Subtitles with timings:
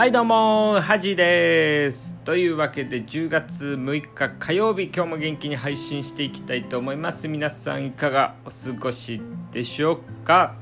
[0.00, 2.14] はいどうもハジです。
[2.24, 7.28] というわけで10月6日火曜日今日も元気に配信していきたいと思います。
[7.28, 9.20] 皆さんいかがお過ごし
[9.52, 10.54] でしょうか？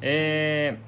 [0.00, 0.78] え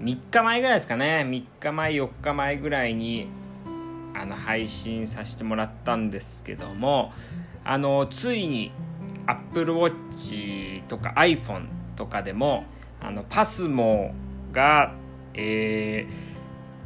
[0.00, 1.24] ー、3日前ぐらいですかね。
[1.26, 3.28] 3日前4日前ぐらいに
[4.14, 7.10] あの配信させてもらったんですけども
[7.64, 8.70] あのついに
[9.24, 12.66] Apple Watch とか iPhone とかでも
[13.00, 14.12] あのパスモ
[14.52, 14.92] が
[15.38, 16.06] え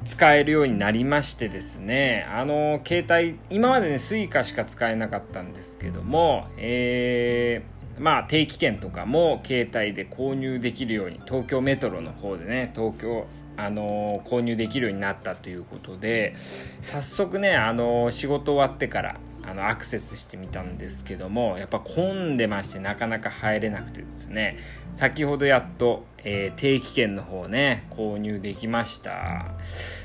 [0.02, 24.57] ー、使えるようになりましてですねあの携帯今までね Suica しか使えなかったんですけども、えー、まあ定期券とかも携帯で購入できるように東京メトロの方でね東京あの購入できるようになったということで早速ねあの仕事終わってからあのアクセスしてみたんですけどもやっぱ混んでましてなかなか入れなくてですね。
[24.93, 29.55] 先ほどやっと、えー、定期券の方ね購入できました。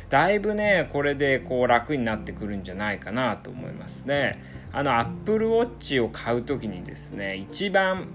[0.10, 4.42] だいぶねこれでこう楽になってくるんじゃないかなと思いますね。
[4.72, 8.08] あの Apple Watch を買う時にですね一番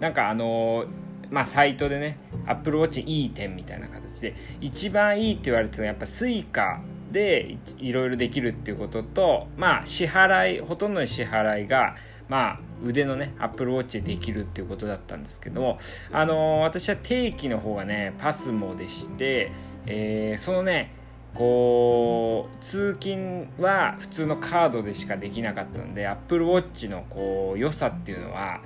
[0.00, 0.86] なんかあの
[1.30, 6.80] まあサイトでね Apple Watch いい点みたいな形で一番いいって言われてたのはやっぱ Suica
[7.12, 11.96] でいろいろできるっていうこととまあ支払いほとんどの支払いが
[12.28, 15.78] まあ腕のねアップルウォッチでできるっていうことだったんですけども
[16.12, 19.50] あのー、私は定期の方がねパスモでして、
[19.86, 20.94] えー、そのね
[21.34, 28.60] こう通勤は普通のカードでしかできなかったのでアップルウォッチのこう良さっていうのは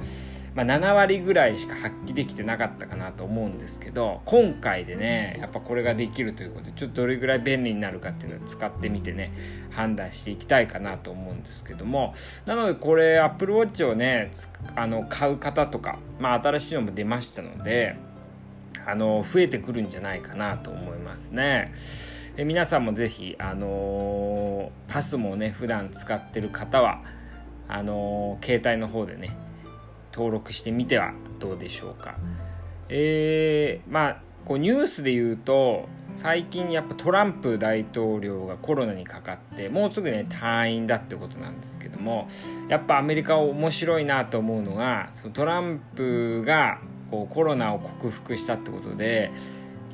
[0.54, 9.32] まあ、7割ぐらいしか発揮できてなかったかなと思うんですけど今回でねやっぱこれができるということでちょっとどれぐらい便利になるかっていうのを使ってみてね
[9.70, 12.14] 判断していきたいかなと思うんですけども
[12.44, 14.30] なのでこれ Apple Watch をね
[14.76, 17.96] あの買う方とか、まあ、新しいのも出ましたので
[18.84, 21.72] あの増えてくるんじゃないかなと思いますね。
[22.36, 27.02] え皆さんもぜひ、あのー、パスもね普段使ってる方は
[27.68, 29.36] あのー、携帯の方でね
[30.12, 32.16] 登録してみてはどうでしょうか。
[32.88, 42.26] えー、まあこうニュースで言うと最近やっぱトランプ大統領がコロナにかかってもうすぐね退院だってことなんですけども
[42.68, 46.80] やっぱアメリカ面白いなと思うのがそのトランプが
[47.10, 49.30] こうコロナを克服したってことで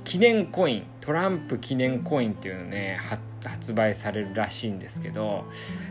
[0.04, 2.98] 記念コイントランプ記念コインっていうのね
[3.44, 5.44] 発売されるらしいんですけど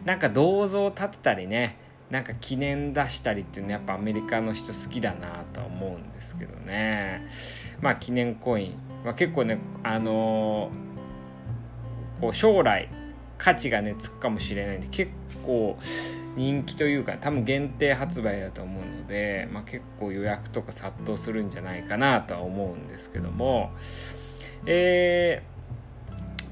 [0.03, 1.77] なんか銅像を立てたりね
[2.09, 7.27] なんか記念出したりっていうのはやっぱアメリカの人好きだなとは思うんですけどね。
[7.81, 12.89] まあ記念コイン、まあ、結構ねあのー、こう将来
[13.37, 15.11] 価値がねつくかもしれないんで結
[15.45, 15.77] 構
[16.37, 23.71] 人気というか多分限定発売だと思うので、まあ、結構予約とか殺到するんじゃないかなとは思うんですけども。
[24.65, 25.56] えー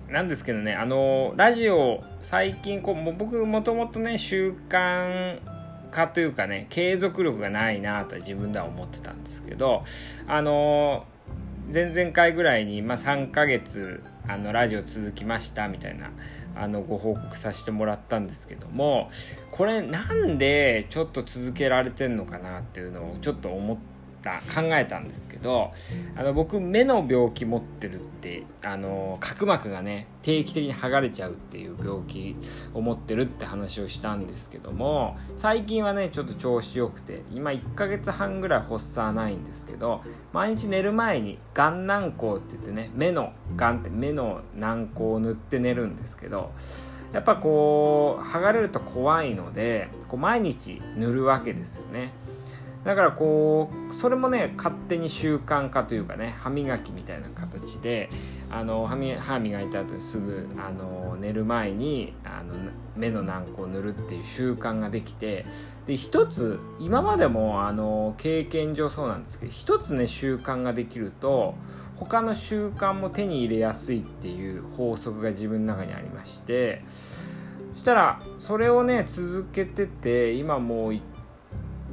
[0.10, 5.40] なんですけどねあのラジオ最近こう僕もともとね習慣
[5.92, 9.84] 化というかね継続力がないなと自分では思ってたんですけど
[10.28, 11.06] あの
[11.74, 16.12] 前々回ぐらいに、まあ、3ヶ月あのラジオ続きましたみたいな
[16.56, 19.10] あのご報告させてもらったんですけども
[19.52, 23.95] これなんでちょっと続けられてんのかなっていうのをちょっと思って
[24.26, 25.72] た考えたんですけど
[26.18, 32.36] あの僕目の病気持ってるってあの角膜がね定期的に剥がれちゃうっていう病気
[32.74, 40.02] を持ってるって話をしたんですけども最近はねちょっと調子よくて今1ヶ月半ぐらい発作はないんですけど
[40.34, 46.52] 毎日寝る前に眼軟膏って言ってね目の眼って目の軟膏を塗って寝るんですけど
[47.14, 52.12] やっぱこう剥がれると怖いのでこう毎日塗るわけですよね。
[52.86, 58.12] だからこうそれもね勝手に習慣化というかね歯磨きみたいな形で
[58.52, 58.96] あの歯
[59.40, 62.54] 磨いた後にすぐあの寝る前にあの
[62.96, 65.48] 目の軟膏を塗るっていう習慣ができて
[65.88, 71.56] で一つ今までもあの経験上そうなんですけど一つね習慣ができると
[71.96, 81.00] 他の習慣も手に入れやすいっていう法則が自分の中にありましてそしたらそれをね続けてて今もう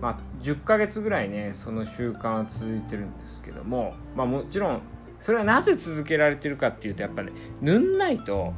[0.02, 4.82] まあ、10ヶ月ぐらいねその習慣は続いてるんですけども、まあ、もちろん
[5.20, 8.52] それはなぜ続けられてるかっていうとやっぱね塗んないと、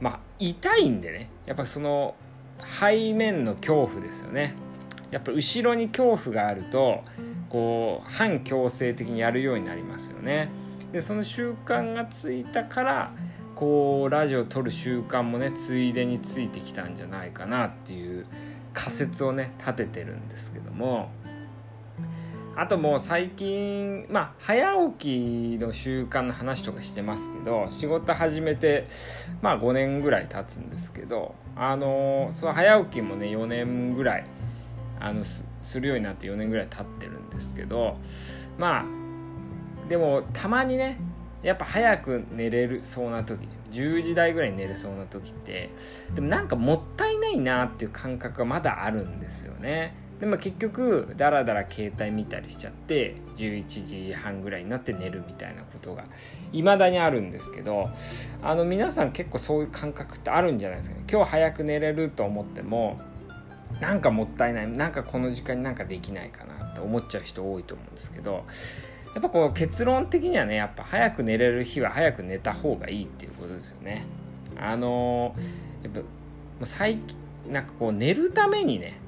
[0.00, 2.14] まあ、痛いんでねやっぱその
[2.80, 4.54] 背面の恐怖ですよね。
[5.10, 7.02] やっぱ後ろに恐怖があると
[7.48, 10.50] こう反強制的にやるようになりますよね。
[10.92, 13.12] でその習慣がついたから
[13.54, 18.26] こうラジオを撮る習慣もねついでについてきたんじゃないかなっていう
[18.72, 21.10] 仮説をね立ててるんですけども
[22.54, 28.86] あともう最近まあ早起きの習慣の話とかしてますけど仕事始めて
[29.40, 34.26] まあ5年ぐらい経つんですけどあのその早起きもね4年ぐらい
[35.00, 35.44] あのす
[35.80, 37.96] るようになって4年ぐらい経ってるんですけど
[38.58, 41.00] まあでもたまにね
[41.42, 45.70] やっぱ早く寝れるそうな時に10時台ぐらい寝れそうな時って
[46.14, 49.94] でもなんかもったいないなっていう感覚がまだあるんですよね。
[50.20, 53.64] でも結局ダラダラ携帯見たりしちゃって11
[54.08, 56.04] 時半ぐらいになって寝るみたいなことが
[56.52, 57.90] 未だにあるんですけど
[58.40, 61.04] あの皆さん結構そういう感覚ってあるんじゃないですかね。
[61.10, 63.00] 今日早く寝れると思っても
[63.80, 68.44] なんかもったいないなんかこの時間になんかできないかなって思っちゃう人多いと思うんですけど
[69.14, 74.04] やっぱこう結論的にはねやっぱ早く寝れる日は早く寝た方がいいっていうことですよね。
[74.58, 75.34] あの
[75.82, 76.00] やっぱ
[76.66, 77.16] 最近
[77.50, 79.00] なんかこう寝るためにね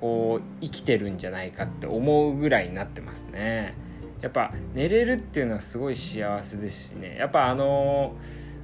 [0.00, 3.74] こう生きてるんじゃないかって思うぐらいになってますね。
[4.20, 7.16] やっぱ寝れるっていうのはすごい幸せですしね。
[7.18, 8.16] やっぱあの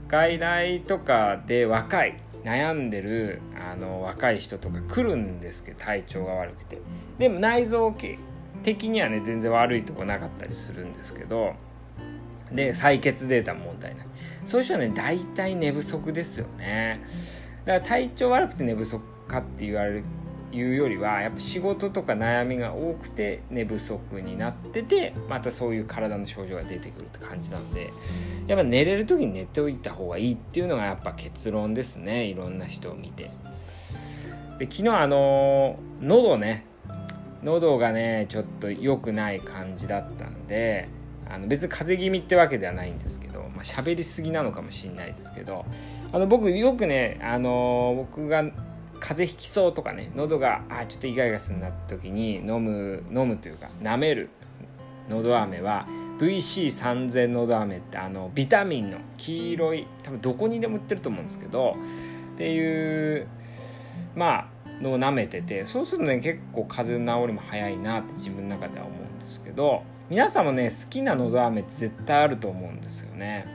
[0.09, 6.79] 外来とかで若い悩んでるあの若い人とか来るんですけど体調が悪くて。
[7.19, 8.19] でも内臓系
[8.65, 11.55] 的にはね全然悪いとこなかったりするんですけど
[12.51, 14.07] で採血データも問題ない。
[14.45, 17.01] そういう人はね大体寝不足ですよね。
[17.65, 20.05] だから体調悪くて寝不足かって言われる
[20.53, 27.91] いうよりはやっぱ仕事とか悩みが多くて寝不足になっててまたそういう体の症状が出てくるって感じなので
[28.47, 32.27] やっぱ寝れる時に寝ておいた方がいいっていうのがやっぱ結論ですね。
[32.27, 33.31] いろんな人を見て。
[34.59, 36.65] で昨日あの喉ね
[37.45, 40.89] 喉がねちょっと良くない感じだったので
[41.31, 45.65] あの別に風邪気味ってわけではないんですけど、まあ、喋りすぎなのかもしれないですけど
[46.13, 48.45] あの僕よくねあの僕が
[49.01, 54.31] 風邪ひきそうとかね喉があちょっとイガイガするなった時に飲む飲むというか舐める
[55.09, 55.87] 喉飴は
[56.19, 61.77] VC3000 喉飴ってあのビタミンの黄色い多分どこにでも売ってると思うんですけど
[62.35, 63.27] っていう
[64.15, 73.47] まあのを舐めててそうするとね結構風邪の治りも早いなって自分の中では思うんですけど皆さんもね好きな喉飴って絶対あると思うんですよね。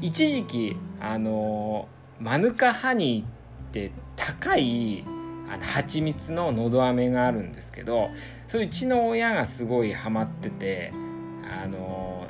[0.00, 1.88] 一時期あの
[2.20, 3.26] マヌカハニーっ
[3.72, 5.04] て高い
[5.50, 8.10] あの蜂蜜ののど飴があるんですけど
[8.46, 10.92] それうちの親がすごいハマってて
[11.62, 12.26] あの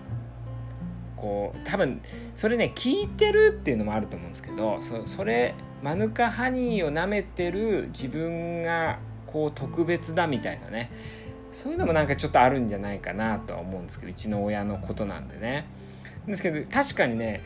[1.16, 2.00] こう多分
[2.34, 10.90] それね聞いてるっていうのもあると思うんですけどそそれマヌカハニーを舐めてる自分がこう特別だみたいなね。
[11.52, 15.66] そういうのもなんかちょっとあるんじゃないかなとは思うんですけどうちの親のことなんでね。
[16.26, 17.42] ですけど確かにね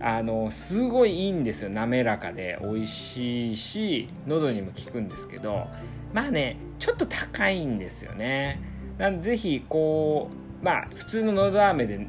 [0.00, 1.70] あのすごいいいんですよ。
[1.70, 5.68] 滑らかで美味しいし喉にも効くんですけど。
[6.14, 8.60] まあねちょっと高いんですよね。
[8.98, 10.30] なんでぜひこ
[10.62, 12.06] うまあ普通の喉飴で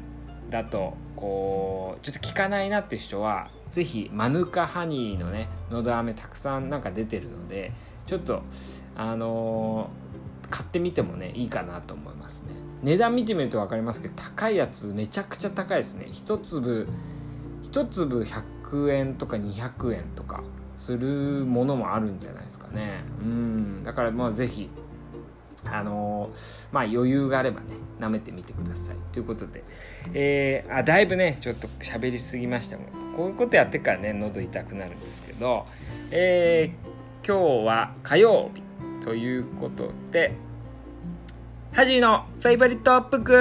[0.48, 7.72] だとこうちょっと効かないなっていう人はぜひマヌカハニーのね喉飴たくさんなんか出てるので
[8.04, 8.42] ちょっと
[8.94, 12.54] あのー、買ってみてもねいいかなと思いますね。
[12.82, 16.06] 値段見てみると分かりますけど高いやつめちゃくちゃ高いですね。
[16.12, 16.86] 一粒
[17.64, 20.44] 1粒100円とか200円とか
[20.76, 23.04] するものもあるんじゃないですかね。
[23.20, 23.84] うん。
[23.84, 24.70] だからまあ是非
[25.72, 27.68] あのー、まあ余裕があればね
[27.98, 28.96] 舐めてみてください。
[29.12, 29.64] ということで、
[30.12, 32.86] えー、あだいぶねちょっと喋りすぎましたもん。
[33.16, 35.66] こういうことやってからね喉痛くなるんですけど、
[36.10, 38.62] えー、今日は火曜日
[39.04, 40.34] ということで
[41.72, 43.32] ハジーのフェイバリットアップク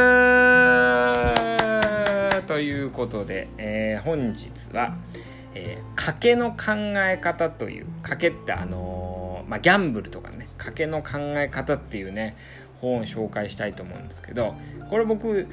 [2.47, 4.95] ということで、えー、本日は、
[5.53, 8.94] えー、賭けの考え方という賭けってあのー、
[9.47, 12.35] まあ、ギャンブルとかね賭けの考え方っていうね
[12.81, 14.55] 本を紹介したいと思うんですけど
[14.89, 15.47] これ僕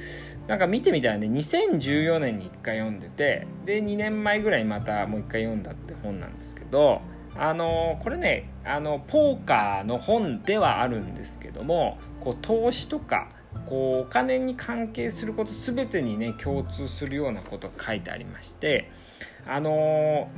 [0.47, 7.01] なんか見てみたらね2014年に1回読んでてで2年前ぐらいまたもう1回読んだって本なんですけど
[7.35, 13.29] あのこれねあのポーカーの本ではあるんですけどもこう投資とか
[13.65, 18.91] こうお金に関係すること全てにね共通するようなことが書いてありまして
[19.47, 20.29] あの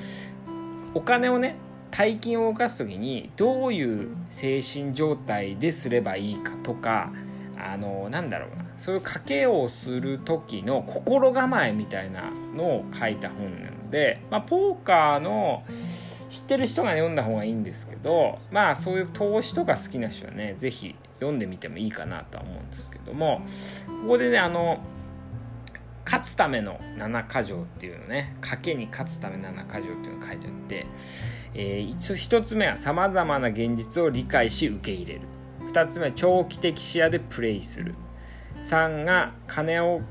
[0.93, 1.57] お金をね
[1.97, 7.13] 大金を動かす時にどういう精神状態ですればいいかとか
[7.57, 8.65] あのなんだろうな。
[8.77, 15.63] そういう賭けをする時の心構えみたいなのを書いた本なので、まあ、ポーカーの
[16.27, 23.41] 知ってる人が読んだ方がいいんですけどまあそういう投資とか好きな人はね是非読んでみてもいいかなとは思うんですけども
[24.01, 24.79] ここでねあの
[26.05, 28.35] 勝つための7箇条っていうのね。
[28.41, 30.85] 賭けに勝つための7箇条っていうのが書いてあって、
[31.55, 35.21] えー、一応1つ目はさまざまな現実を理解し受け入れる。
[35.67, 37.95] 2つ目は長期的視野でプレイする。
[38.61, 40.01] 3が金を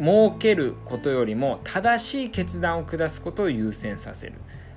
[0.00, 4.34] 儲けることよりも正しい決断を下すことを優先させる。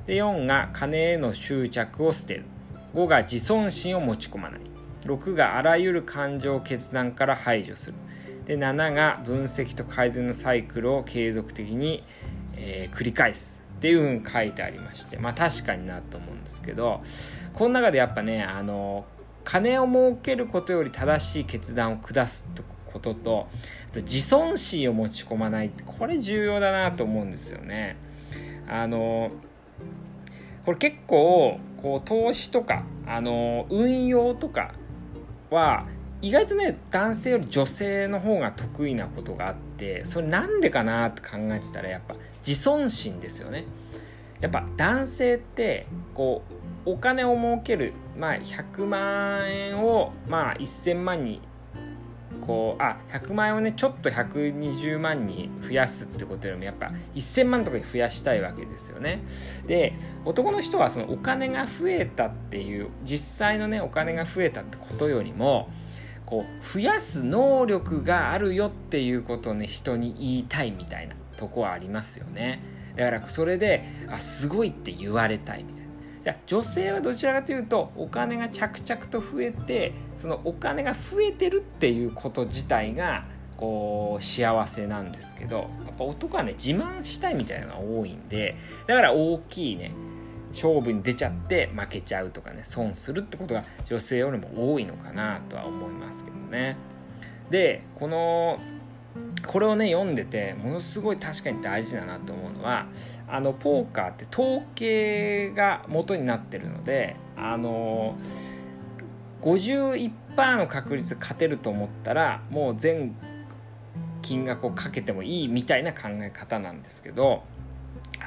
[0.07, 2.45] で4が金への執着を捨てる。
[2.95, 4.61] 5が自尊心を持ち込まない。
[5.03, 7.97] 6があらゆる感情を決断から排除する。
[8.45, 12.03] で7が分析と改善のサイクルを継続的に、
[12.55, 17.01] えー、繰り返すっていうふうに書いてありましてまあ確かになと思うんですけど
[17.53, 19.05] この中でやっぱねあの
[19.43, 23.47] 金を儲けることより正しい決断を下すとことと
[23.95, 27.97] 自尊心を持ち込まないってこれ重要だなと思うんですよね。
[28.67, 29.31] あの
[30.65, 34.73] これ結構こう投資とかあの運用とか
[35.49, 35.85] は
[36.23, 43.65] 意外とね男性より女性の方が得意なことがあってそれなんでかなって考えてたらやっぱ自尊心ですよね。
[44.39, 46.43] やっぱ男性ってこ
[46.85, 51.41] うお金を儲ける、まあ、100万円を、まあ、1000万に
[52.45, 59.23] こうあ100万円をねちょっと120万に増やすってことよりもやっぱ1000万とかに増やしたいわけですよね
[59.65, 59.93] で
[60.25, 65.69] 男の人はそのお金が増えたっていう実際のねお金が増えたってことよりも
[66.33, 72.59] こう増やす能力があるよっていうことをね人に言いたいみたいなとこはありますよね。
[72.95, 75.85] だからそれであすごいって言われたいみたい
[76.25, 76.35] な。
[76.47, 83.25] 女性はどちらかというとお金が着々と増えてそのお金が増えてるっていうこと自体が
[83.57, 88.55] こう幸せなんですけどやっぱ男はね自慢したいみたいなのが多いんで
[88.87, 89.91] だから大きいね
[90.53, 96.77] 勝負に出ちゃって負けちゃうとかね損するってことが女性よりも多いのかなとは思いますけどね。
[97.49, 98.59] でこの
[99.45, 102.87] これをね読んでてものすごい確かに大事だなと思うのは
[103.27, 108.15] あのポーカーって統計が元になってるのであの
[109.41, 113.15] 51%の確率勝てると思ったらもう全
[114.21, 117.43] 金額をかけてもいいみたいな考え方なんですけど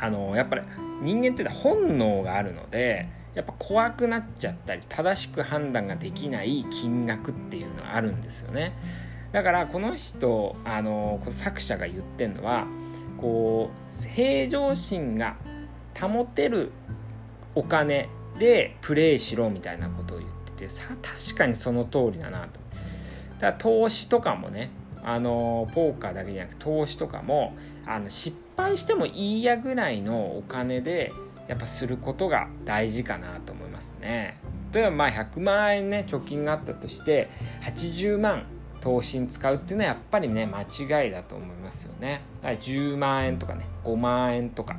[0.00, 0.62] あのやっぱり
[1.02, 8.78] 人間って本能があるのでやっぱ怖くなっちゃったり正しく判断ができない金額っていうのはあるんですよね。
[9.32, 12.66] だからこの人あのこの作者が言ってるのは
[13.18, 15.36] こう平常心が
[16.00, 16.72] 保てる
[17.54, 22.60] お金でプレイしろみたいなことを言っててさ確かにその通りだなと。
[23.34, 24.70] だから投資とかもね
[25.02, 27.54] あのポーカーだけじゃなく投資とかも
[27.86, 31.12] あの失敗してもいいやぐらいのお金で
[31.48, 34.38] やっぱすることが大事かなと思いますね。
[34.72, 37.30] 例えばまあ100万円ね貯金があったとして
[37.62, 38.46] 80万
[38.80, 44.76] 投資に使うっていうのはやっぱりね間違いだと思いますよねだから10万円とかね5万円とか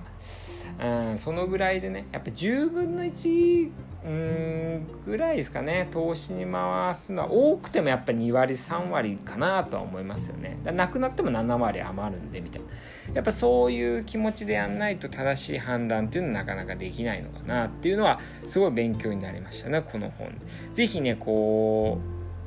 [0.81, 3.71] うんそのぐらいでねやっぱ10分の1
[4.07, 5.89] うんぐらいですかね。
[5.91, 10.57] 投資に回すのは多くてもやっぱ2割3割かなとは思いますよね。
[10.63, 13.15] だなくなっても7割余るんでみたいな。
[13.15, 20.33] やっぱそういう気持ちでやんないと正しい判断っていうのはなかなかできないのかなっていうのはすごい勉強になりましたねこの本。
[20.71, 21.99] 是非ねこ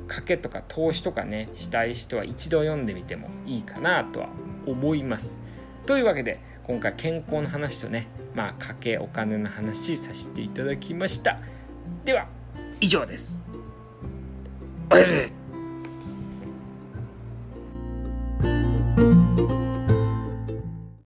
[0.07, 4.29] う賭けとか投資とかねしたい人は一度読んでみてもいいかなとは
[4.65, 5.39] 思います。
[5.85, 11.39] というわけで今回健康の話とねまあ家計お金の話させていただきました。
[12.05, 12.27] では
[12.79, 13.41] 以上です。
[14.89, 15.40] おや